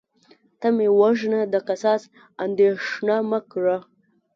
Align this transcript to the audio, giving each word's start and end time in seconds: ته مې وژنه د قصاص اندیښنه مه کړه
ته 0.59 0.67
مې 0.75 0.87
وژنه 0.99 1.41
د 1.53 1.55
قصاص 1.67 2.01
اندیښنه 2.45 3.15
مه 3.29 3.39
کړه 3.51 3.77